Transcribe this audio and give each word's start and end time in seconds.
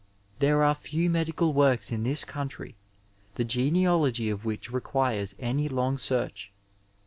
There 0.39 0.63
are 0.63 0.73
few 0.73 1.11
medical 1.11 1.53
w(H>ks 1.53 1.91
in 1.91 2.01
this 2.01 2.25
countiy 2.25 2.73
the 3.35 3.43
genealogy 3.43 4.31
of 4.31 4.45
which 4.45 4.73
requires 4.73 5.35
any 5.37 5.69
long 5.69 5.99
search. 5.99 6.51